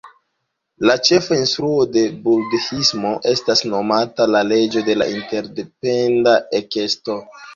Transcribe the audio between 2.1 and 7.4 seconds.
budhismo estas nomata "la leĝo de interdependa ekesto".